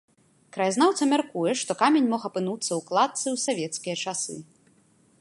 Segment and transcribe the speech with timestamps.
[0.55, 4.35] Краязнаўца мяркуе, што камень мог апынуцца ў кладцы ў савецкія часы.